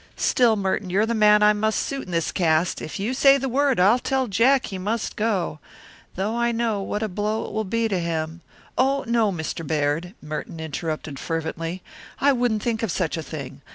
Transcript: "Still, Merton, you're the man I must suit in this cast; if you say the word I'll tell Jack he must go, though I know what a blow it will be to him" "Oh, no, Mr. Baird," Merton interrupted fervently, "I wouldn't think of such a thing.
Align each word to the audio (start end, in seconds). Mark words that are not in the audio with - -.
"Still, 0.15 0.55
Merton, 0.55 0.89
you're 0.89 1.05
the 1.05 1.13
man 1.13 1.43
I 1.43 1.53
must 1.53 1.79
suit 1.79 2.05
in 2.07 2.11
this 2.11 2.31
cast; 2.31 2.81
if 2.81 2.99
you 2.99 3.13
say 3.13 3.37
the 3.37 3.47
word 3.47 3.79
I'll 3.79 3.99
tell 3.99 4.25
Jack 4.27 4.65
he 4.65 4.79
must 4.79 5.15
go, 5.15 5.59
though 6.15 6.35
I 6.35 6.51
know 6.51 6.81
what 6.81 7.03
a 7.03 7.07
blow 7.07 7.45
it 7.45 7.51
will 7.53 7.65
be 7.65 7.87
to 7.87 7.99
him" 7.99 8.41
"Oh, 8.79 9.05
no, 9.07 9.31
Mr. 9.31 9.61
Baird," 9.67 10.15
Merton 10.19 10.59
interrupted 10.59 11.19
fervently, 11.19 11.83
"I 12.19 12.31
wouldn't 12.31 12.63
think 12.63 12.81
of 12.81 12.89
such 12.91 13.15
a 13.15 13.21
thing. 13.21 13.61